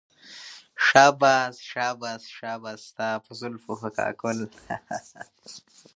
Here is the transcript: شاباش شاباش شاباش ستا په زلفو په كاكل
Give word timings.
شاباش 0.85 1.55
شاباش 1.71 2.23
شاباش 2.37 2.79
ستا 2.89 3.09
په 3.23 3.31
زلفو 3.39 3.73
په 3.81 3.89
كاكل 3.97 4.39